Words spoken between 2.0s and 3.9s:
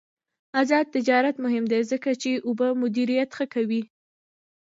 چې اوبه مدیریت ښه کوي.